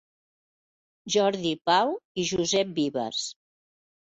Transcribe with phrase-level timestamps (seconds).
[1.17, 1.93] Jordi Pau
[2.23, 3.25] i Josep Vives.